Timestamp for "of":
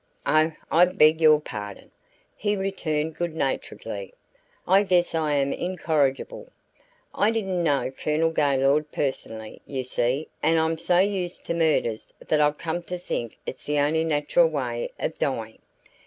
14.97-15.19